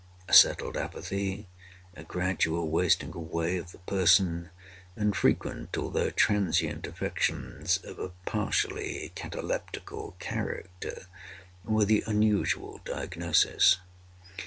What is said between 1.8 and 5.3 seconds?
a gradual wasting away of the person, and